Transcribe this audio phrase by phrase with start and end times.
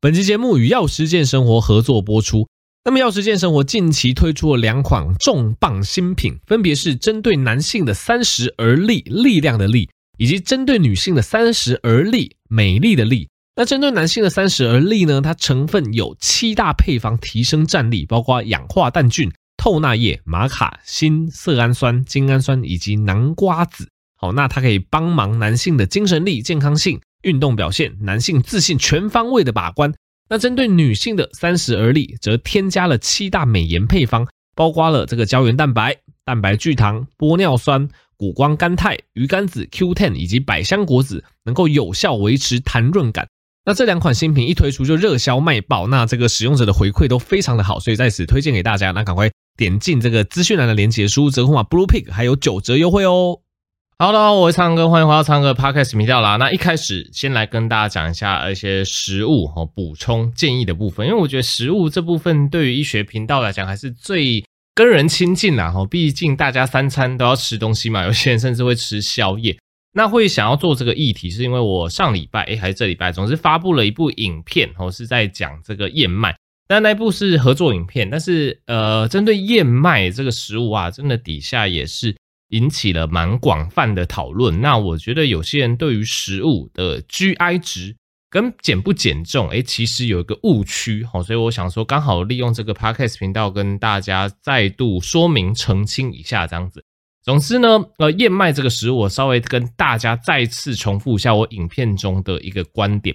[0.00, 2.46] 本期节目与药师健生活合作播出。
[2.84, 13.28] 那么，药师健生活近期推出了两款重磅新品，分别是针对男性的三十而立，力量的力，以及针对女性的三十而立，美丽的丽。
[13.56, 23.88] 那针对男性的三十而立呢，它成分有七大配方提升战力，包括氧化氮菌、透纳叶、玛卡、锌、色氨酸、精氨酸以及南瓜子。
[24.20, 27.00] 好，那它可以帮忙男性的精神力、健康性。
[27.22, 29.92] 运动表现，男性自信全方位的把关。
[30.28, 43.26] 那针对女性的三十而立，则添加了七大美颜配方，包括了这个胶原蛋白、蛋白聚糖、玻尿酸、谷胱甘肽、鱼肝子 Q10 以及百香果籽，能够有效维持弹润感。
[43.64, 48.92] 那这两款新品一推出就热销卖爆，那这个使用者的回馈都非常的好，所以在此推荐给大家。
[48.92, 53.40] 那赶快点进这个资讯栏的连接，输入折扣码 Bluepig 还有九折优惠哦。
[54.00, 56.36] 好的，我是苍哥，欢迎回到苍哥 Podcast 频道啦。
[56.36, 65.72] 那一开始先来跟大家讲一下一些食物和补充建议的部分，因为我觉得食物这部分对于医学频道来讲还是最跟人亲近啦。
[65.72, 69.58] 哈，毕竟大家三餐都要吃东西嘛，有些人甚至会吃宵夜。
[69.94, 76.36] 那会想要做这个议题，是因为我上礼拜诶还是这礼拜，总是发布了一部影片，哦，是在讲这个燕麦。
[76.68, 82.14] 但那部是合作影片，但是呃，针对燕麦这个食物啊，真的底下也是。
[82.48, 84.60] 引起了蛮广泛的讨论。
[84.60, 87.96] 那我觉得有些人对于食物的 GI 值
[88.30, 96.84] 跟减不减重，诶，其实有一个误区，好，所以我想说，刚好利用这个 Podcast 频道跟大家再度说明澄清一下，这样子。
[97.22, 103.14] 总之呢，呃，燕麦这个食物，我稍微跟大家再次重复一下我影片中的一个观点。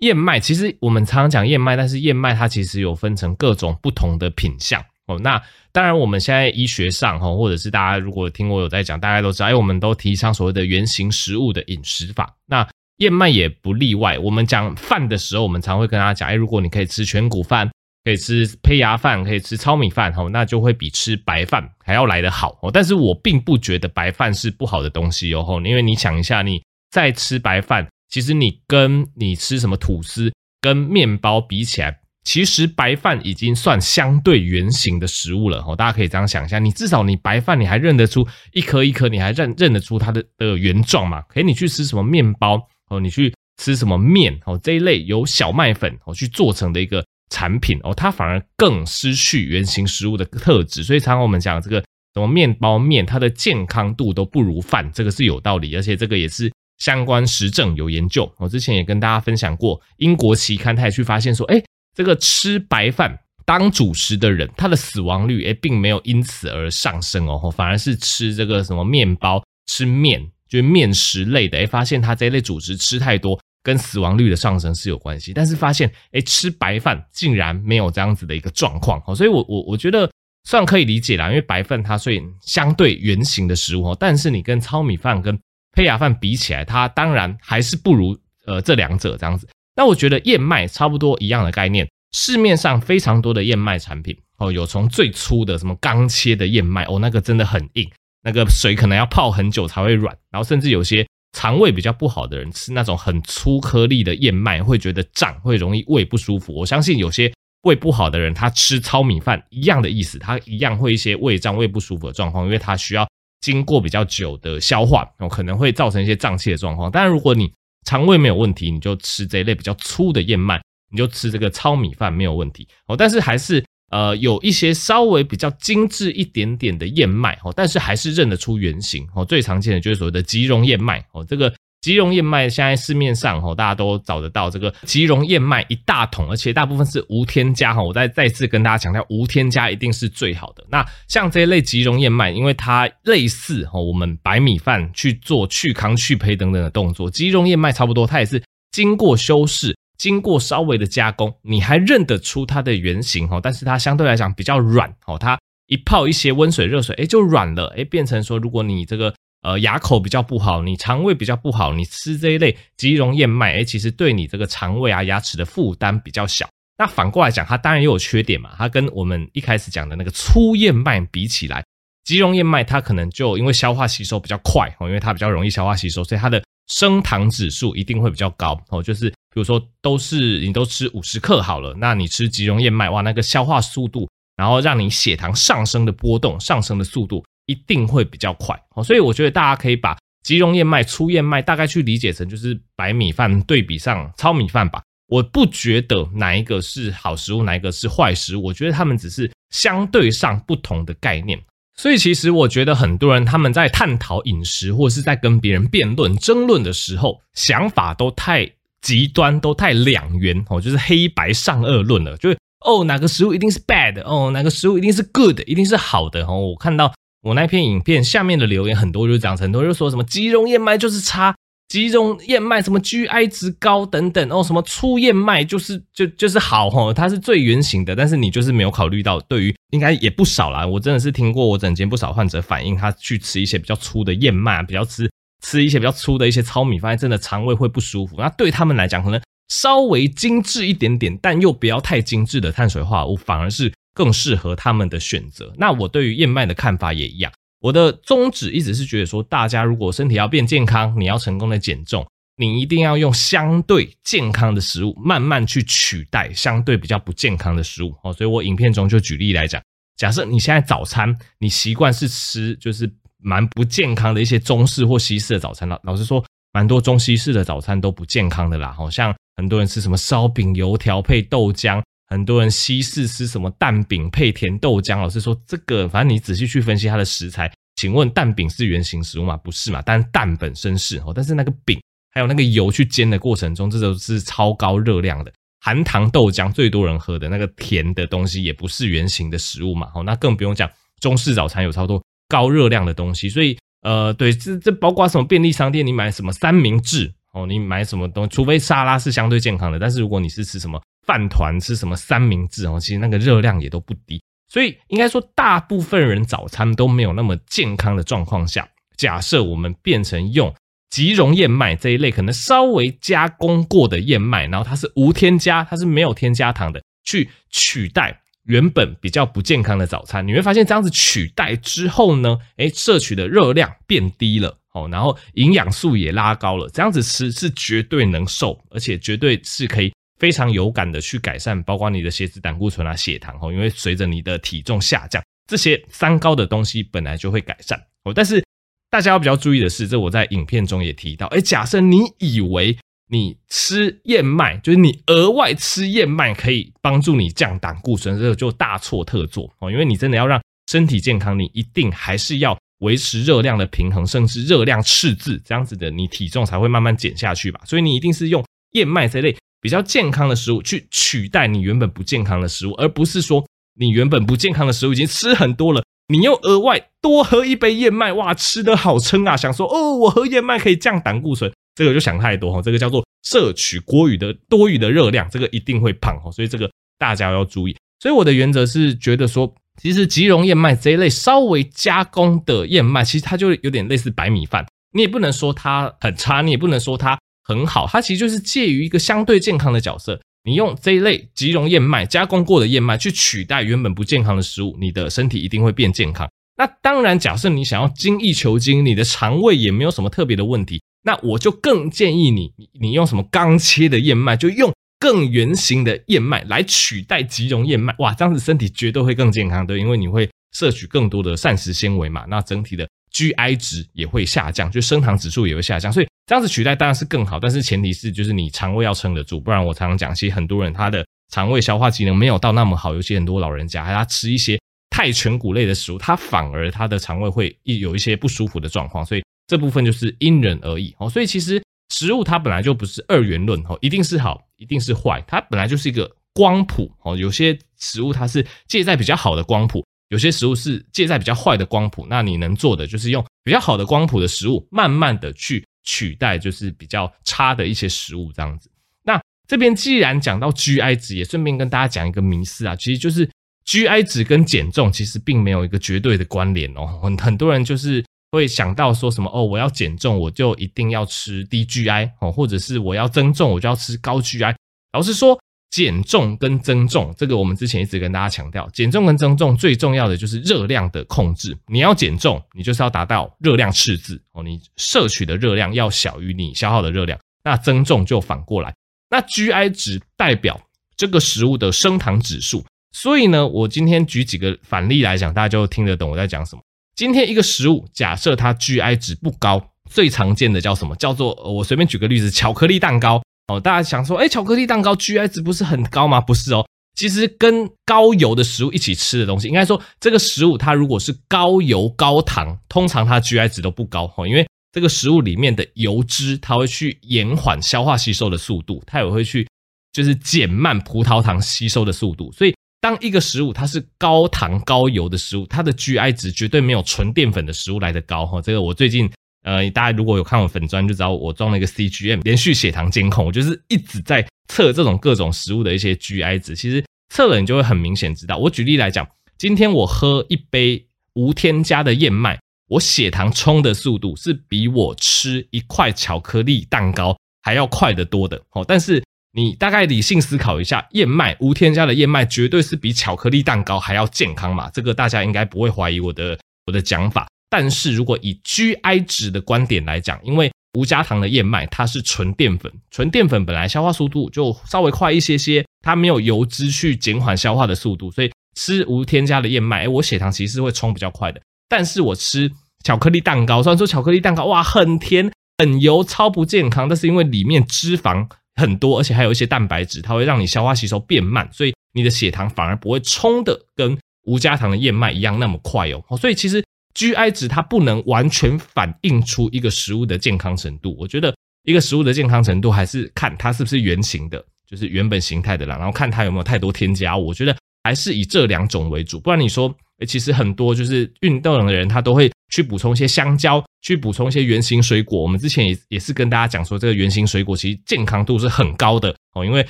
[0.00, 4.84] 燕麦其实我们常常讲燕麦，但是燕麦它其实有分成各种不同的品相。
[5.18, 12.34] 那当然，我们现在医学上哈，或者是大家如果听我有在讲，大家都知道，哎，我们都提倡所谓的原型食物的饮食法。
[12.46, 14.18] 那燕麦也不例外。
[14.18, 17.70] 我们讲饭的时候，我们常会跟大家讲，哎，如果你可以吃全谷饭，
[18.04, 22.58] 可以吃胚芽饭，可以吃糙米饭，哈，那就会比吃白饭还要来得好。
[22.62, 32.01] 哦，但是我并不觉得白饭是不好的东西哦，因为你想一下，你在吃白饭，其实你跟你吃什么吐司跟面包比起来。
[32.24, 41.20] 其实白饭已经算相对原型的食物了哦，大家可以这样想一下，你至少你白饭你还认得出一颗一颗，你还认认得出它的的原状嘛？
[41.22, 42.60] 可以你去吃什么面包
[42.90, 50.84] 哦，你去吃什么面哦，这一类由小麦粉哦去做成的一个产品哦，它反而更失去原型食物的特质。
[50.84, 51.80] 所以常常我们讲这个
[52.14, 58.32] 什么面包面，它的健康度都不如饭，这个是有道理，而且这个也是相关实证有研究。
[58.38, 61.60] 我之前也跟大家分享过，英国期刊他也去发现说，哎。
[61.94, 75.32] 这个吃白饭当主食的人，他的死亡率诶并没有因此而上升哦，反而是吃这个什么面包、吃面，就是面食类的，诶发现他这一类主食吃太多，跟死亡率的上升是有关系。
[75.32, 80.10] 但是发现，诶吃白饭竟然没有这样子的一个状况哦，所以我我我觉得
[80.44, 85.38] 算可以理解啦，因为白饭它虽然相对圆形的食物哦，但是你跟糙米饭跟
[85.72, 88.16] 胚芽饭比起来，它当然还是不如
[88.46, 89.48] 呃这两者这样子。
[89.74, 97.90] 那我觉得燕麦差不多一样的概念，市面上非常多的燕麦产品哦，有从最粗的什么刚切的燕麦哦，那个真的很硬，
[98.22, 106.54] 那个水可能要泡很久才会软，然后甚至有些肠胃比较不好的人吃那种很粗颗粒的燕麦会觉得胀，会容易胃不舒服。
[106.54, 113.08] 我相信有些胃不好的人，他吃糙米饭一样的意思，他一样会一些胃胀、胃不舒服的状况，因为他需要
[113.40, 116.90] 经过比较久的消化，哦，可能会造成一些胀气的状况。
[116.90, 117.50] 当然，如果你
[117.84, 120.60] 肠胃没有问题，你就吃这一类比较粗的燕麦，
[120.90, 122.96] 你就吃这个糙米饭没有问题哦。
[122.96, 129.24] 但是还是呃有一些稍微比较精致一点点的燕麦哦，但是还是认得出原型哦。
[129.24, 131.52] 最常见的就是所谓的吉隆燕麦哦，这个。
[131.82, 137.82] 吉隆燕麦现在市面上大家都找得到这个吉隆燕麦一大桶，而且大部分是无添加哈。
[137.82, 140.64] 我再再次跟大家强调，无添加一定是最好的。
[140.70, 148.40] 那像这一类吉隆燕麦，因为它类似我们白米饭去做去糠去胚等等的动作，吉隆燕麦差不多，它也是
[148.70, 155.36] 经过修饰，经过稍微的加工，你还认得出它的原型，但是它相对来讲比较软，它
[155.66, 159.12] 一泡一些温水热水，哎，就软了，哎，变成说如果你这个。
[159.42, 166.48] 呃，牙口比较不好，你肠胃比较不好，你吃这一类即溶燕麦，诶，其实对你这个肠胃啊、牙齿的负担比较小。
[166.78, 168.54] 那反过来讲，它当然也有缺点嘛。
[168.56, 171.64] 它跟我们一开始讲的那个粗燕麦比起来，
[172.04, 178.80] 即溶燕麦它可能就因为消化吸收比较快哦，因为它比较容易消化吸收，所以它的升糖指数一定会比较高哦。
[178.80, 187.24] 就是比如说，都是你都吃五十克好了，那你吃即溶燕麦，哇，那个消化速度，然后让你血糖上升的波动、上升的速度。
[187.52, 194.82] 一定会比较快，所以我觉得大家可以把吉隆燕麦、粗燕麦大概去理解成就是白米饭对比上糙米饭吧。
[195.08, 201.38] 我不觉得哪一个是好食物，哪一个是坏食物，我觉得他们只是相对上不同的概念。
[201.76, 208.50] 所以其实我觉得很多人他们在探讨饮食或是在跟别人辩论、争论的时候，想法都太
[208.80, 216.38] 极端，都太两元哦，就是黑白善恶论了，就是哦哪个食物一定是 bad，哦哪个食物一定是 good，一定是好的哦。
[216.38, 221.34] 我看到我那篇影片下面的留言很多就讲，很多就说什么吉隆燕麦就是差。
[221.68, 230.66] 鸡中燕麦什么 GI 值高等等哦，什么粗燕麦就是就就是好吼，它是最原型的，但是你就是没有考虑到，对于应该也不少啦。
[230.66, 235.10] 我真的是听过我诊间不少患者反映，他去吃一些比较粗的燕麦，比较吃
[235.42, 238.16] 吃一些比较粗的一些糙米，发现真的肠胃会不舒服。
[238.18, 239.18] 那对他们来讲，可能
[239.48, 245.52] 稍微精致一点点，但又不要太精致的碳水化合物，反而是更适合他们的选择。
[245.56, 247.32] 那我对于燕麦的看法也一样。
[247.60, 252.04] 我的宗旨一直是觉得说，大家如果身体要变健康，你要成功的减重，
[252.36, 257.94] 你一定要用相对健康的食物，慢慢去取代相对比较不健康的食物。
[258.02, 259.62] 哦，所以我影片中就举例来讲，
[259.96, 268.72] 假设你现在早餐你习惯是吃就是蛮不健康的一些中式或西式的早餐，老老实说，蛮多中西式的早餐都不健康的啦。
[268.72, 271.80] 好像很多人吃什么烧饼、油条配豆浆。
[272.12, 279.34] 很多人西式吃什么蛋饼配甜豆浆，老师说这个，反正你仔细去分析它的食材，请问蛋饼是原型食物吗？
[279.38, 279.80] 不是嘛？
[279.80, 281.80] 但蛋本身是哦，但是那个饼
[282.12, 285.32] 还有那个油去煎的过程中，这都是超高热量的。
[285.64, 289.88] 含糖豆浆最多人喝的那个甜的东西，也不是原型的食物嘛。
[289.94, 290.68] 哦，那更不用讲
[291.00, 300.78] 中式早餐有超多高热量的东西，所以呃，对，这这包括什么便利商店你买什么三明治哦，你买什么东西，除非沙拉是相对健康的，但是如果你是吃什么。
[301.06, 310.54] 饭团吃什么三明治哦，其实那个热量也都不低，所以应该说大部分人早餐都没有那么健康的状况下，假设我们变成用
[310.90, 329.92] 即溶燕麦这一类可能稍微加工过的燕麦，然后它是无添加，它是没有添加糖的，去取代原本比较不健康的早餐，你会发现这样子取代之后呢，诶，摄取的热量变低了哦，然后营养素也拉高了，这样子吃是绝对能瘦，而且绝对是可以。
[330.22, 338.14] 非常有感的去改善，包括你的血脂、胆固醇啊、血糖哦，因为随着你的体重下降，这些三高的东西本来就会改善哦。
[338.14, 338.40] 但是
[338.88, 342.78] 大家要比较注意的是，这我在影片中也提到，哎，假设你以为
[343.10, 349.72] 你吃燕麦，就是你额外吃燕麦可以帮助你降胆固醇，这个就大错特错哦。
[349.72, 350.40] 因为你真的要让
[350.70, 357.60] 身体健康，你一定还是要维持热量的平衡，甚至热量赤字，这样子的你体重才会慢慢减下去吧。
[357.66, 359.36] 所以你一定是用燕麦这类。
[359.62, 363.46] 比较健康的食物去取代你原本不健康的食物，而不是说
[363.78, 369.36] 你原本不健康的食物已经吃很多了，你又额外多喝一杯燕麦，哇，吃得好撑啊！
[369.36, 376.68] 想说哦，我喝燕麦可以降胆固醇，这个就想太多哈，这个叫做摄取过余的多余的热量，这个一定会胖哈，所以这个
[376.98, 377.76] 大家要注意。
[378.00, 387.16] 所以我的原则是觉得说，其实即溶燕麦这一类稍微加工的燕麦，其实它就有点类似白米饭，你也不能说它很差，你也不能说它。
[387.42, 390.20] 很好，它其实就是介于一个相对健康的角色。
[390.44, 396.28] 你用这一类即溶燕麦加工过的燕麦去取代原本不健康的食物，你的身体一定会变健康。
[396.56, 407.94] 那当然，假设你想要精益求精，你的肠胃也没有什么特别的问题，那我就更建议你，你用什么刚切的燕麦，就用更圆形的燕麦来取代即溶燕麦。
[408.00, 412.24] 哇，这样子身体绝对会更健康的，因为你会摄取更多的膳食纤维嘛。
[412.28, 416.06] 那整体的 GI 值也会下降，就升糖指数也会下降，所以。
[416.32, 424.58] 这样子取代当然是更好，但是前提是就是你肠胃要撑得住，不然我常常讲，其实很多人他的肠胃消化机能没有到那么好，尤其很多老人家，他吃一些
[424.88, 431.10] 太全谷类的食物，他反而他的肠胃会有一些不舒服的状况，所以这部分就是因人而异哦。
[431.10, 437.14] 所以其实食物它本来就不是二元论哦，一定是好，一定是坏，它本来就是一个光谱哦。
[437.14, 445.62] 有些食物它是借在比较好的光谱，有些食物是借在比较坏的光谱，那你能做的就是用比较好的光谱的食物，慢慢的去。
[445.82, 448.70] 取代就是比较差的一些食物这样子。
[449.02, 453.28] 那这边既然讲到 GI 值，也顺便跟大家讲一个迷思啊，其实就是
[453.66, 456.86] GI 值跟减重其实并没有一个绝对的关联哦。
[457.02, 464.54] 很很多人就是会想到说什么哦，我要减重我就一定要吃低 GI 哦，或者是我要增重我就要吃高 GI。
[464.92, 465.38] 老实说。
[465.72, 471.56] 减重跟增重，这个我们之前一直跟大家强调，减重跟增重最重要的就是热量的控制。
[471.66, 477.18] 你要减重，你就是要达到热量赤字哦，你摄取的热量要小于你消耗的热量。
[477.42, 478.72] 那增重就反过来，
[479.08, 480.60] 那 GI 值代表
[480.94, 482.62] 这个食物的升糖指数。
[482.94, 486.62] 所以呢，我今天举几个反例来讲，大家就听得懂我在讲什么。
[486.94, 490.94] 今天一个食物，假设它 GI 值不高，最常见的叫什么？
[490.96, 493.22] 叫做我随便举个例子，巧克力蛋糕。
[493.48, 493.60] 哦。
[493.60, 496.20] 大家想说，哎，巧克力蛋糕 GI 值不是很高吗？
[496.20, 509.48] 不是哦，其实跟高油的食物一起吃的东西，应该说这个食物它如果是高油高糖，通常它 GI 值都不高哦，因为这个食物里面的油脂它会去延缓消化吸收的速度，它也会去
[509.92, 512.54] 就是减慢葡萄糖吸收的速度，所以。
[512.82, 518.42] 当一个食物它是高糖高油的食物，它的 GI 值绝对没有纯淀粉的食物来得高哈。
[518.42, 519.08] 这个我最近
[519.42, 526.54] 呃，大家如果有看我粉砖就知道，我装了一个 CGM 连续血糖监控，我就是一直在测这种各种食物的一些 GI 值。
[526.54, 528.36] 其实测了你就会很明显知道。
[528.36, 529.06] 我举例来讲，
[529.36, 538.64] 今天我喝一杯无添加的燕麦，我血糖冲的速度是比我吃一块巧克力蛋糕还要快得多的哦。
[538.66, 544.70] 但是你大概理性思考一下，燕麦无添加的燕麦绝对是比巧克力蛋糕还要健康嘛？
[544.70, 547.26] 这个大家应该不会怀疑我的我的讲法。
[547.52, 561.38] 但是如果以 GI 值的观点来讲，因为无加糖的燕麦它是纯淀粉，纯淀粉本来消化速度就稍微快一些些，它没有油脂去减缓消化的速度，所以吃无添加的燕麦，我血糖其实是会冲比较快的。
[561.68, 562.50] 但是我吃
[562.82, 568.26] 巧克力蛋糕，虽然说巧克力蛋糕哇很甜很油超不健康，但是因为里面脂肪。
[568.54, 576.04] 很多，而且还有一些蛋白质，它会让你消化吸收变慢，所以你的血糖反而不会冲的跟无加糖的燕麦一样那么快哦。
[576.18, 576.62] 所以其实
[576.94, 580.96] GI 值它不能完全反映出一个食物的健康程度。
[580.98, 581.34] 我觉得
[581.64, 587.28] 一个食物的健康程度还是看它是不是原形的，就是原本形态的啦，然后看它有没有太多添加物。
[587.28, 589.74] 我觉得还是以这两种为主，不然你说，
[590.06, 593.64] 其实很多就是运动的人，他都会去补充一些香蕉。
[593.84, 599.66] 去补充一些原型水果，我们之前也也是跟大家讲说，这个原型水果其实健康度是很高的哦，因为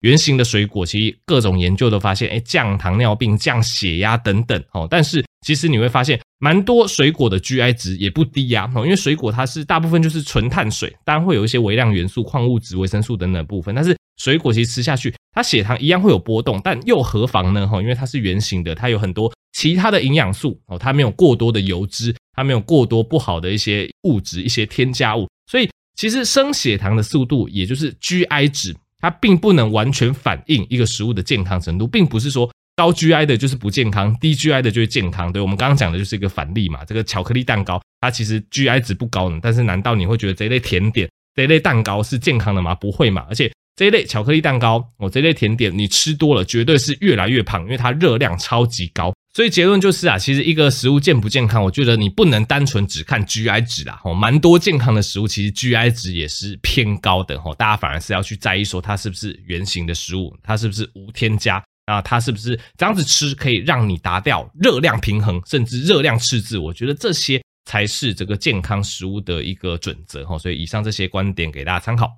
[0.00, 4.84] 原型的水果其实各种研究都发现，哎，降糖尿病、降血压等等哦。
[4.90, 17.64] 但是其实你会发现，蛮多水果的 GI 值也不低呀，因为水果它是大部分就是纯碳水，当然会有一些微量元素、矿物质、维生素等等部分，但是水果其实吃下去，它血糖一样会有波动，但又何妨呢？
[17.68, 22.12] 哈，因为它是原型的，它有很多其他的营养素哦，它没有过多的油脂。
[22.34, 35.32] 它没有过多不好的一些物质、一些添加物，所以其实升血糖的速度，也就是 GI 值，它并不能完全反映一个食物的健康程度，并不是说高 GI 的就是不健康，低 GI 的就是健康。
[35.32, 36.84] 对，我们刚刚讲的就是一个反例嘛。
[36.84, 42.74] 这个巧克力蛋糕，它其实 GI 值不高呢，但是难道你会觉得这一类甜点、这一类蛋糕是健康的吗？
[42.74, 43.24] 不会嘛。
[43.28, 49.12] 而且这一类巧克力蛋糕，哦，这一类甜点，你吃多了绝对是越来越胖，因为它热量超级高。
[49.34, 54.00] 所以结论就是啊，其实一个食物健不健康，我觉得你不能单纯只看 GI 值啦。
[54.04, 57.36] 哦，蛮多健康的食物其实 GI 值也是偏高的。
[57.44, 66.56] 哦，大家反而是要去在意说它是不是原型的食物，它是不是无添加啊，它是不是这样子吃可以让你达到热量平衡，甚至热量赤字。
[66.56, 70.24] 我觉得这些才是这个健康食物的一个准则。
[70.24, 72.08] 哈，所以以上这些观点给大家参考。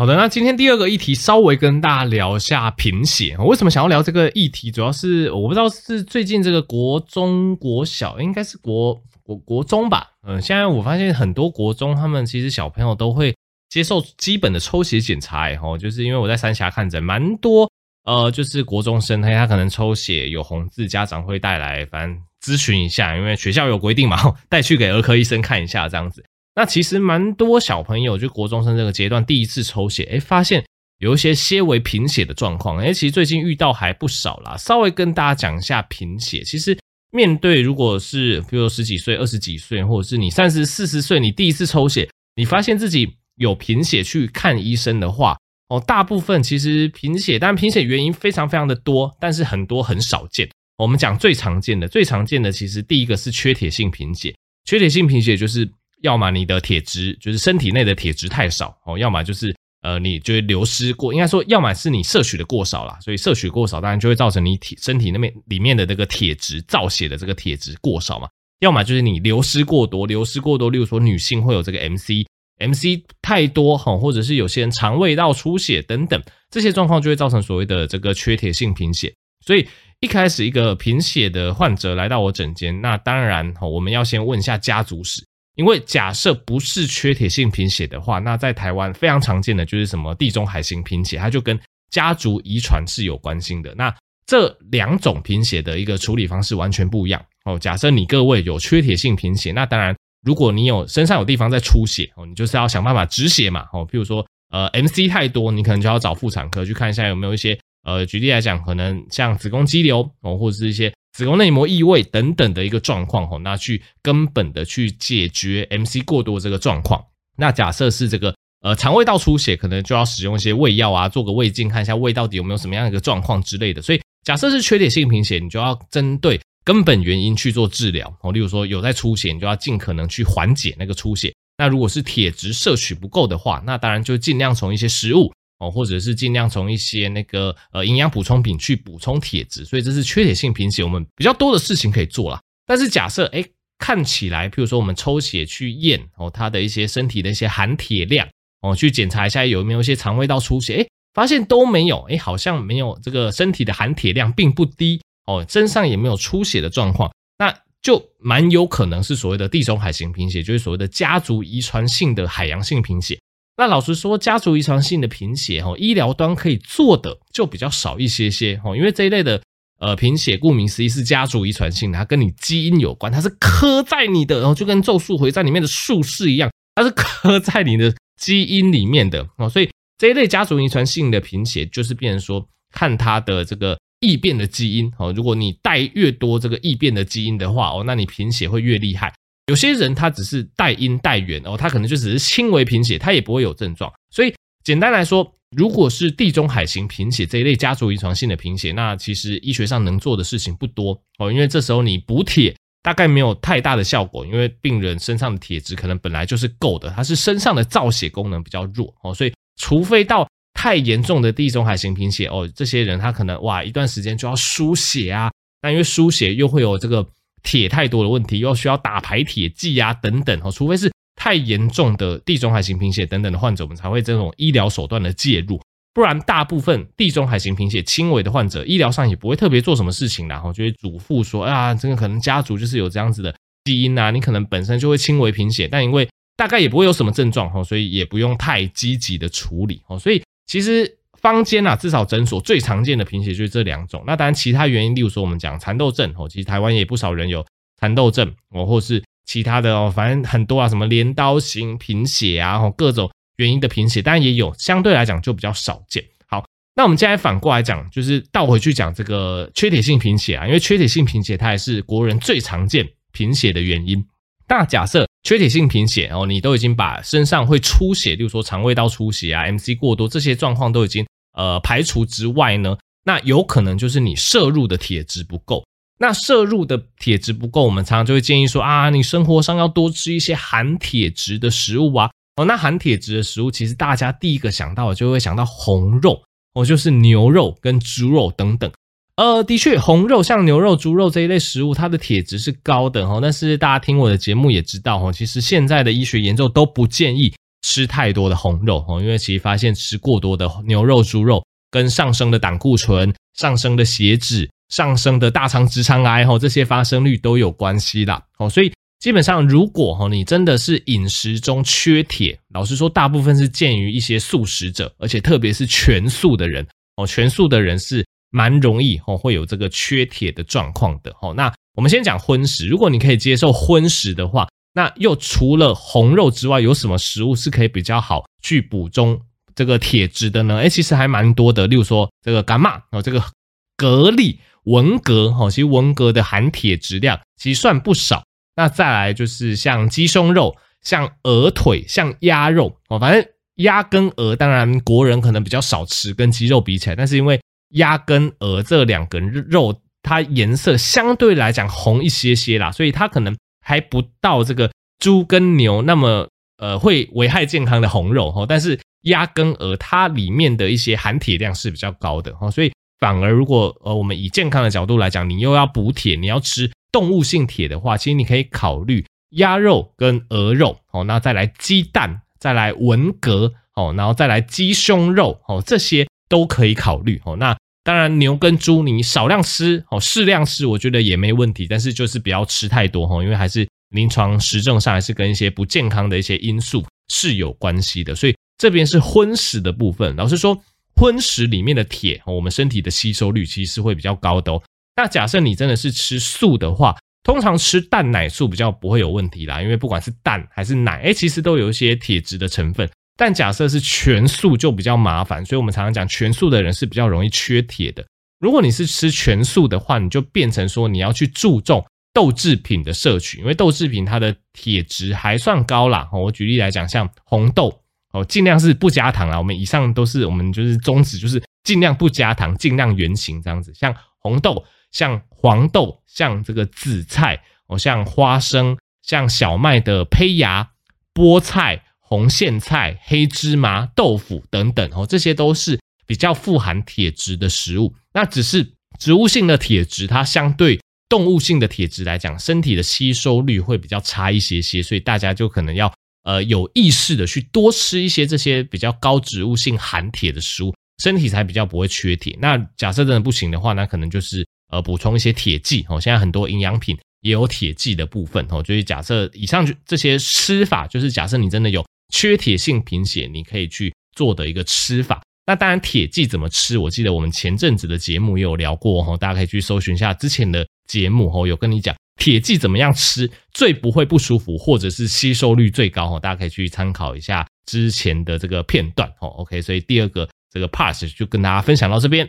[0.00, 3.34] 好的，那今天第二个议题稍微跟大家聊一下贫血。
[3.36, 4.70] 我为什么想要聊这个议题？
[4.70, 10.06] 主要是我不知道是最近这个国中、国小，应该是国国国中吧。
[10.24, 13.34] 嗯，现在我发现很多国中他们其实小朋友都会
[13.70, 15.50] 接受基本的抽血检查。
[15.60, 17.68] 哦，就是因为我在三峡看诊，蛮多
[18.04, 24.16] 呃，就是国中生他他可能抽血有红字，家长会带来，反正咨询一下，因为学校有规定嘛，
[24.48, 26.24] 带去给儿科医生看一下这样子。
[26.58, 30.64] 那其实蛮多小朋友，就国中生这个阶段第一次抽血，哎，发现
[30.98, 34.56] 有一些些微贫血的状况，哎，其实最近遇到还不少啦。
[34.56, 36.76] 稍微跟大家讲一下贫血，其实
[37.12, 45.38] 面对如果是比如十几岁、二十几岁，或者是你三十四十岁，你第一次抽血，你发现自己有贫血去看医生的话，
[45.68, 50.50] 哦，大部分其实贫血，但贫血原因非常非常的多，但是很多很少见。
[50.76, 54.34] 我们讲最常见的，最常见的其实第一个是缺铁性贫血，
[54.64, 55.70] 缺铁性贫血就是。
[56.02, 68.28] 要么你的铁质就是身体内的铁质太少哦，要么就是呃你就会流失过，应该说要么是你摄取的过少啦，所以摄取过少当然就会造成你体身体那边里面的这个铁质造血的这个铁质过少嘛，
[68.60, 79.12] 要么就是你流失过多，流失过多，例如说女性会有这个 MC，MC 太多哈，或者是有些人肠胃道出血等等，这些状况就会造成所谓的这个缺铁性贫血，
[79.46, 79.66] 所以
[80.00, 85.24] 一开始一个贫血的患者来到我诊间，那当然哈我们要先问一下家族史。
[85.58, 91.58] 因为假设不是缺铁性贫血的话，那在台湾非常常见的就是什么地中海型贫血，它就跟
[91.90, 93.74] 家族遗传是有关系的。
[93.74, 93.92] 那
[94.24, 97.58] 这两种贫血的一个处理方式完全不一样哦。
[97.58, 99.92] 假设你各位有缺铁性贫血，那当然
[100.24, 103.84] 如果你有身上有地方在出血哦，你就是要想办法止血嘛哦。
[103.84, 110.92] 譬如说呃 MC 太多，你可能就要找妇产科去看一下有没有一些呃，举例来讲，可能像子宫肌瘤哦，或者是一些。
[111.18, 117.04] 子宫内膜异位等等的一个状况吼，那去根本的去解决 MC 过多这个状况。
[117.36, 123.82] 那假设是这个呃肠胃道出血，可能就要使用一些胃药啊，做个胃镜，看一下胃到底有没有什么样一个状况之类的。
[123.82, 128.30] 所以假设是缺铁性贫血，你就要针对根本原因去做治疗哦。
[128.30, 131.34] 例如说有在出血，你就要尽可能去缓解那个出血。
[131.56, 139.64] 那如果是铁质摄取不够的话，那当然就尽量从一些食物哦，或者是尽量从一些那个呃营养补充品去补充铁质。
[139.64, 142.40] 所以这是缺铁性贫血，我们比较多的事情可以做啦。
[142.66, 143.44] 但是假设诶
[143.78, 148.28] 看起来，譬如说我们抽血去验哦，他的一些身体的一些含铁量
[148.60, 163.18] 哦，去检查一下有没有一些肠胃道出血，诶，发现都没有，诶，好像没有这个身体的含铁量并不低哦，身上也没有出血的状况，那就蛮有可能是所谓的地中海型贫血，就是所谓的家族遗传性的海洋性贫血。
[163.58, 169.42] 那老实说，家族遗传性的贫血哦，医疗端可以做的就比较少一些些哦，因为这一类的。
[169.80, 179.48] 呃，贫血顾名思义是家族遗传性的，它跟你基因有关，它是刻在你的，然后就跟咒术回战里面的术士一样，它是刻在你的基因里面的哦。
[179.48, 185.12] 所以这一类家族遗传性的贫血，就是变成说看它的这个异变的基因哦。
[185.12, 189.14] 如果你带越多这个异变的基因的话哦，那你贫血会越厉害。
[189.48, 193.92] 有些人他只是带阴带源哦，他可能就只是轻微贫血，他也不会有症状。
[194.10, 195.34] 所以简单来说。
[195.56, 217.02] 如果是地中海型贫血这一类家族遗传性的贫血，那其实医学上能做的事情不多哦，因为这时候你补铁大概没有太大的效果，因为病人身上的铁质可能本来就是够的，他是身上的造血功能比较弱哦，所以除非到太严重的地中海型贫血哦，这些人他可能哇一段时间就要输血啊，那因为输血又会有这个
[217.42, 220.90] 铁太多的问题，又需要打排铁剂啊等等哦，除非是。
[221.20, 225.60] 太严重的地中海型贫血等等的患者，我们才会这种医疗手段的介入，
[225.92, 239.98] 不然大部分地中海型贫血轻微的患者，医疗上也不会特别做什么事情，然后就会嘱咐说啊，这个可能家族就是有这样子的基因啊，你可能本身就会轻微贫血，但因为大概也不会有什么症状哈，所以也不用太积极的处理哦。
[239.98, 244.02] 所以其实坊间啊，至少诊所最常见的贫血就是这两种。
[244.06, 247.44] 那当然其他原因，例如说我们讲蚕豆症哦，其实台湾也不少人有
[247.80, 249.02] 蚕豆症哦，或是。
[249.28, 256.02] 其他的哦，反正很多啊，什么镰刀型贫血啊，各种原因的贫血，当然也有，相对来讲就比较少见。
[256.26, 256.42] 好，
[256.74, 264.02] 那我们接下来反过来讲，就是倒回去讲这个缺铁性贫血啊，因为缺铁性贫血它也是国人最常见贫血的原因。
[264.48, 275.64] 那假设缺铁性贫血哦，你都已经把身上会出血，例如说肠胃道出血啊、MC 过多这些状况都已经呃排除之外呢，那有可能就是你摄入的铁质不够。
[276.00, 282.08] 那摄入的铁质不够，我们常常就会建议说啊，你生活上要多吃一些含铁质的食物啊。
[282.36, 286.22] 哦，那含铁质的食物，其实大家第一个想到的就会想到红肉
[286.54, 288.70] 哦，就是牛肉跟猪肉等等。
[289.18, 293.18] 呃，的确，红肉像牛肉、猪肉这一类食物，它的铁质是高的哈。
[293.20, 304.48] 但是大家听我的节目也知道哈，其实现在的医学研究都不建议吃太多的红肉哈，因为其实发现吃过多的牛肉、猪肉跟上升的胆固醇、上升的血脂。
[304.68, 308.22] 上升的大肠直肠癌哈，这些发生率都有关系啦。
[308.38, 321.14] 哦，所以基本上如果哈你真的是饮食中缺铁，老实说，大部分是鉴于一些素食者，而且特别是全素的人哦，全素的人是蛮容易哦会有这个缺铁的状况的。
[321.20, 329.20] 哦，那我们先讲荤食，如果你可以接受荤食的话，那又除了红肉之外，有什么食物是可以比较好去补充
[329.54, 330.58] 这个铁质的呢？
[330.58, 334.36] 诶，其实还蛮多的，例如说这个柑仔哦，这个蛤蜊。
[334.64, 338.22] 文蛤哦，其实文蛤的含铁质量其实算不少。
[338.54, 356.28] 那再来就是像鸡胸肉、像鹅腿、像鸭肉哦，反正鸭跟鹅，当然国人可能比较少吃，跟鸡肉比起来，但是因为鸭跟鹅这两个肉，它颜色相对来讲红一些些啦，所以它可能还不到这个猪跟牛那么
[356.58, 358.46] 呃会危害健康的红肉哈。
[358.48, 362.72] 但是鸭跟鹅它里面的一些含铁量是比较高的哈，所以。
[363.00, 390.60] 反而，如果呃，我们以健康的角度来讲，你又要补铁，你要吃动物性铁的话，其实你可以考虑鸭肉跟鹅肉，哦，那再来鸡蛋，再来文蛤，哦，然后再来鸡胸肉，哦，这些都可以考虑，哦，那当然牛跟猪你少量吃，哦，适量吃，我觉得也没问题，但是就是不要吃太多，哦，因为还是临床实证上还是跟一些不健康的一些因素是有关系的，所以这边是荤食的部分，老实说。
[391.00, 394.60] 荤食里面的铁，我们身体的吸收率其实是会比较高的哦。
[394.96, 402.90] 那假设你真的是吃素的话，通常吃蛋奶素比较不会有问题啦，因为不管是蛋还是奶，诶，其实都有一些铁质的成分。
[403.18, 408.06] 但假设是全素就比较麻烦，所以我们常常讲全素的人是比较容易缺铁的。
[408.38, 416.08] 如果你是吃全素的话，你就变成说你要去注重豆制品的摄取，因为豆制品它的铁质还算高啦。
[416.12, 419.36] 我举例来讲，像红豆、哦，尽量是不加糖啦。
[419.36, 423.74] 我们以上都是我们就是宗旨，就是尽量不加糖，尽量原型这样子。
[423.74, 430.70] 像红豆、像黄豆、像这个紫菜哦，像花生、像小麦的胚芽、
[431.12, 437.94] 菠菜、红苋菜、黑芝麻、豆腐等等哦，这些都是比较富含铁质的食物。
[438.14, 438.66] 那只是
[438.98, 445.92] 植物性的铁质，它相对动物性的铁质来讲，身体的吸收率会比较差一些些，所以大家就可能要。
[446.24, 452.36] 呃，有意识的去多吃一些这些比较高植物性含铁的食物，身体才比较不会缺铁。
[452.38, 455.98] 那假设真的不行的话，那可能就是呃补充一些铁剂哦。
[455.98, 458.62] 现在很多营养品也有铁剂的部分哦。
[458.62, 465.22] 就是假设以上这些吃法，就是假设你真的有缺铁性贫血，你可以去做的一个吃法。
[465.46, 466.76] 那当然，铁剂怎么吃？
[466.76, 471.94] 我记得我们前阵子的节目也有聊过哦，大家可以去搜寻一下之前的节目哦，有跟你讲。
[472.18, 476.20] 铁剂怎么样吃最不会不舒服，或者是吸收率最高哦？
[476.20, 479.28] 大家可以去参考一下之前的这个片段哦。
[479.28, 482.28] OK，所以第二个这个 part 就跟大家分享到这边。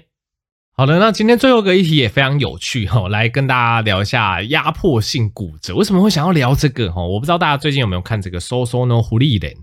[0.80, 5.76] 好的，那今天最后一个议题也非常有趣哈，来跟大家聊一下压迫性骨折。
[5.76, 7.02] 为什么会想要聊这个哈？
[7.02, 9.54] 我不知道大家最近有没有看这个 “soso no 福利脸”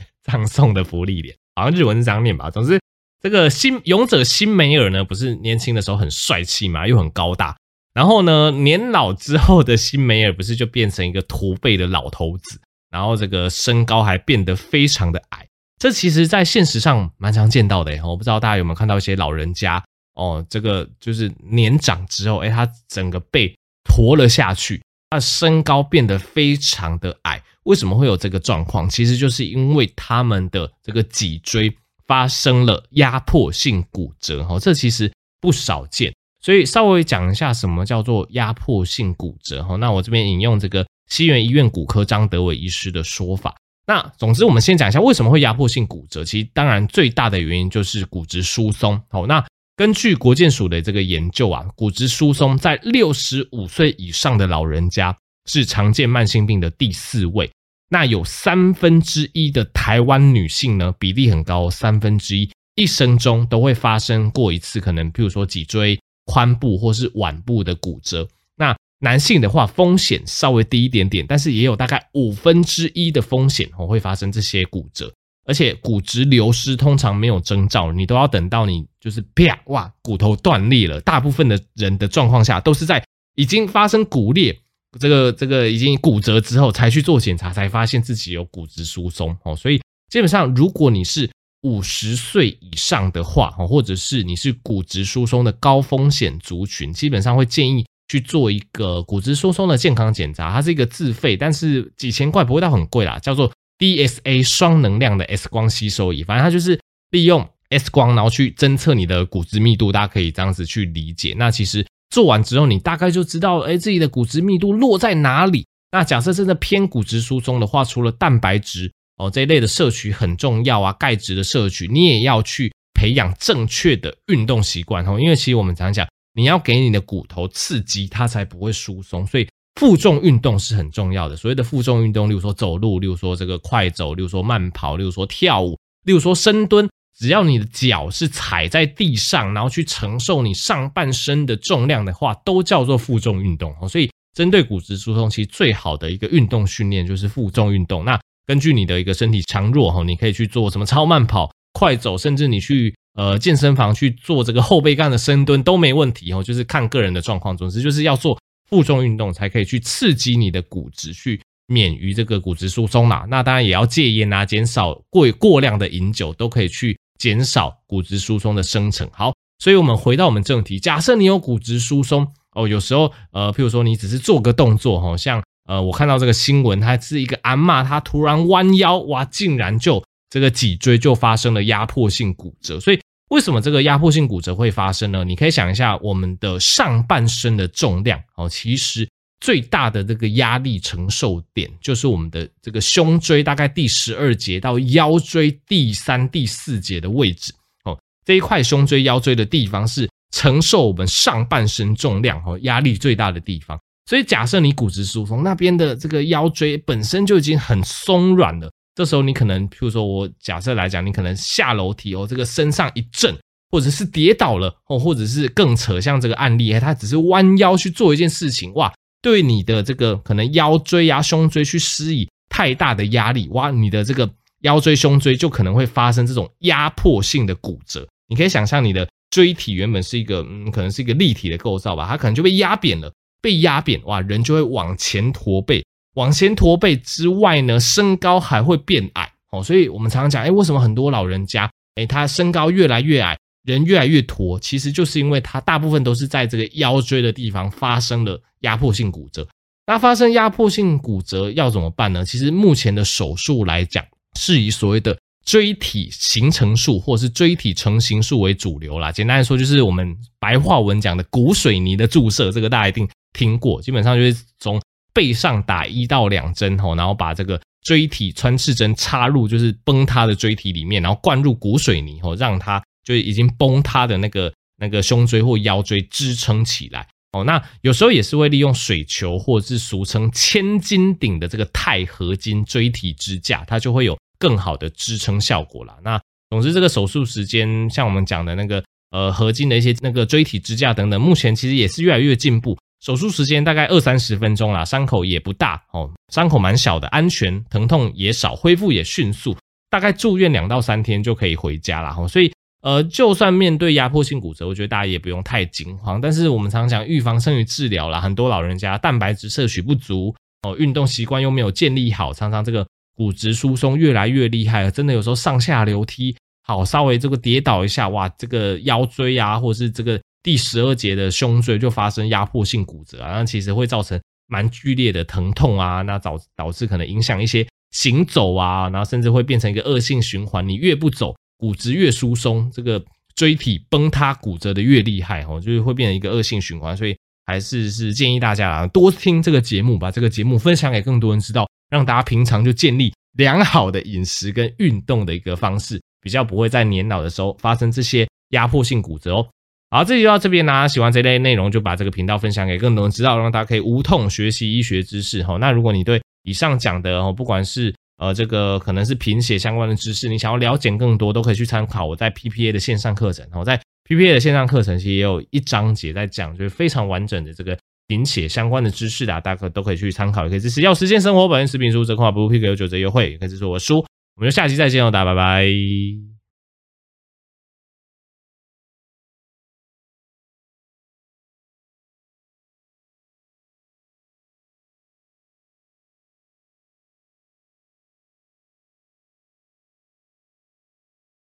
[0.22, 2.48] 葬送的福利脸，好像日文是这样念吧。
[2.48, 2.78] 总之，
[3.20, 7.56] 这个新勇者辛梅尔呢，不是年轻的时候很帅气嘛，又很高大。
[7.92, 15.44] 然后呢，年老之后的辛梅尔不是就变成一个驼背的老头子，然后这个身高还变得非常的矮。
[15.80, 17.98] 这其实，在现实上蛮常见到的。
[18.06, 19.82] 我不知道大家有没有看到一些老人家
[20.14, 27.42] 哦，这个就是年长之后，哎，他整个背驼了下去，他的身高变得非常的矮。
[27.64, 28.88] 为什么会有这个状况？
[28.88, 31.72] 其实就是因为他们的这个脊椎
[32.06, 34.42] 发生了压迫性骨折。
[34.44, 36.12] 哈，这其实不少见。
[36.40, 43.54] 所以稍微讲一下什么叫做压迫性骨折哈，那我这边引用这个西园医院骨科张德伟医师的说法。
[43.86, 46.24] 那总之我们先讲一下为什么会压迫性骨折。
[46.24, 49.00] 其实当然最大的原因就是骨质疏松。
[49.08, 49.44] 好，那
[49.76, 57.50] 根据国健署的这个研究啊，骨质疏松在六十五岁以上的老人家是常见慢性病的第四位。
[57.88, 65.98] 那有三分之一的台湾女性呢，比例很高，三分之一一生中都会发生过一次，可能譬如说脊椎。
[66.26, 75.12] 髋部或是腕部的骨折，那男性的话风险稍微低一点点，但是也有大概五分之一的风险哦会发生这些骨折，
[75.44, 84.58] 而且骨质流失通常没有征兆，你都要等到你就是啪哇骨头断裂了，大部分的人的状况下都是在已经发生骨裂，
[84.98, 91.30] 这个这个已经骨折之后才去做检查，才发现自己有骨质疏松哦，所以基本上如果你是。
[91.64, 100.52] 五十岁以上的话，或者是你是骨质疏松的高风险族群，基本上会建议去做一个骨质疏松的健康检查。
[100.52, 103.48] 它是一个自费，但是几千块不会到很贵啦，叫做
[103.82, 106.22] DSA 双能量的 X 光吸收仪。
[106.22, 106.78] 反正它就是
[107.10, 109.90] 利用 X 光，然后去侦测你的骨质密度。
[109.90, 111.34] 大家可以这样子去理解。
[111.36, 115.66] 那其实做完之后，你大概就知道，哎，自己的骨质密度落在哪里。
[115.90, 118.92] 那假设真的偏骨质疏松的话，除了蛋白质。
[119.16, 125.18] 哦，这一类的摄取很重要啊，钙质的摄取，你也要去培养正确的运动习惯哦。
[125.20, 131.36] 因为其实我们常常讲，你要给你的骨头刺激，它才不会疏松，所以负重运动是很重要的。
[131.36, 143.74] 所谓的负重运动，例如说走路，例如说这个快走，例如说慢跑，例如说跳舞，例如说深蹲，只要你的脚是踩在地上，然后去承受你上半身的重量的话，都叫做负重运动。
[143.88, 148.04] 所以针对骨质疏松，其实最好的一个运动训练就是负重运动。
[148.04, 157.56] 那根据你的一个身体强弱哈，你可以去做什么超慢跑、快走，甚至你去呃健身房去做这个后背杠的深蹲都没问题哦，就是看个人的状况。
[157.56, 158.38] 总之就是要做
[158.72, 163.24] 负重运动，才可以去刺激你的骨质，去免于这个骨质疏松啦。
[163.28, 169.08] 那当然也要戒烟啊，减少过过量的饮酒，都可以去减少骨质疏松的生成。
[169.12, 175.40] 好，所以我们回到我们正题，假设你有骨质疏松哦，有时候呃，譬如说你只是做个动作哈，像。
[175.68, 182.80] 呃，我看到这个新闻，它是一个阿嬷，她突然弯腰，哇，竟然就这个脊椎就发生了压迫性骨折。
[182.80, 183.00] 所以，
[183.32, 185.24] 为什么这个压迫性骨折会发生呢？
[185.24, 189.08] 你可以想一下，我们的上半身的重量，哦，其实
[189.40, 197.54] 最大的这个压力承受点就是我们的这个胸椎，大概第十二节到腰椎第三、第四节的位置。
[197.84, 203.80] 哦，这一块胸椎、腰椎的地方是承受我们上半身重量哦压力最大的地方。
[204.04, 213.34] 所以，假设你骨质疏松，那边的这个腰椎本身就已经很松软了，这时候你可能，譬如说我假设来讲，你可能下楼梯哦，这个身上一震，
[213.70, 224.28] 或者是跌倒了哦，或者是更扯，像这个案例，他只是弯腰去做一件事情，哇，对你的这个可能腰椎呀、胸椎去施以太大的压力，哇，你的这个
[224.60, 228.06] 腰椎、胸椎就可能会发生这种压迫性的骨折。
[228.28, 235.82] 你可以想象你的椎体原本是一个，嗯，可能是一个立体的构造吧，它可能就被压扁了，被压扁，哇，人就会往前驼背，
[236.14, 239.62] 往前驼背之外呢，身高还会变矮哦。
[239.62, 249.46] 所以我们常常讲，哎，为什么很多老人家，哎，他身高越来越矮，人越来越驼，其实就是因为他大部分都是在这个腰椎的地方发生了压迫性骨折。
[249.86, 252.24] 那发生压迫性骨折要怎么办呢？
[252.24, 254.04] 其实目前的手术来讲，
[254.38, 259.10] 是以所谓的椎体形成术或是椎体成型术为主流啦。
[259.10, 263.82] 简单来说，就是我们白话文讲的骨水泥的注射，这个大家一定听过。
[263.82, 264.80] 基本上就是从
[265.14, 277.06] 背上打一到两针吼，然后把这个椎体穿刺针插入就是崩塌的椎体里面，然后灌入骨水泥吼，让它就已经崩塌的那个那个胸椎或腰椎支撑起来。
[277.32, 285.96] 哦，那有时候也是会利用水球，或者是俗称千斤顶的这个钛合金椎体支架，它就会有更好的支撑效果啦。
[286.04, 286.20] 那
[286.50, 292.76] 总之，这个手术时间，像我们讲的那个呃合金的一些那个椎体支架等等，目前其实也是越来越进步。
[293.02, 299.54] 手术时间大概二三十分钟啦，伤口也不大哦，伤口蛮小的，安全，疼痛也少，恢复也迅速，
[299.90, 302.26] 大概住院两到三天就可以回家了哈。
[302.26, 302.50] 所以。
[302.84, 306.20] 呃，就算面对压迫性骨折，我觉得大家也不用太惊慌。
[306.20, 312.84] 但是我们常常讲预防胜于治疗啦，很多老人家蛋白质摄取不足，哦，运动习惯又没有建立好，常常这个
[313.14, 314.90] 骨质疏松越来越厉害。
[314.90, 316.34] 真的有时候上下楼梯，
[316.66, 331.34] 好稍微这个跌倒一下，哇，这个腰椎啊，或者是这个第十二节的胸椎就发生压迫性骨折啊，那其实会造成蛮剧烈的疼痛啊，那导导致可能影响一些行走啊，然后甚至会变成一个恶性循环，你越不走。
[331.58, 333.00] 骨质越疏松，这个
[333.36, 349.48] 椎体崩塌骨折的越厉害哦，就是会变成一个恶性循环，所以还是是建议大家啊，多听这个节目，把这个节目分享给更多人知道，让大家平常就建立良好的饮食跟运动的一个方式，比较不会在年老的时候发生这些压迫性骨折哦。
[349.92, 355.58] 好，这就到这边啦，喜欢这类内容就把这个频道分享给更多人知道，让大家可以无痛学习医学知识哈。
[355.58, 363.46] 那如果你对以上讲的哦，不管是呃，这个可能是贫血相关的知识，你想要了解更多，都可以去参考我在 PPA 的线上课程。
[363.52, 363.78] 我在
[364.08, 367.76] PPA 的线上课程其实也有一章节在讲，就是非常完整的这个
[368.08, 373.98] 贫血相关的知识的，大家都可以去参考，也可以支持要实现生活本人食品书折扣，不如 PK 有九折优惠，也可以支持我书。
[374.36, 376.31] 我们就下期再见哦，大家拜拜。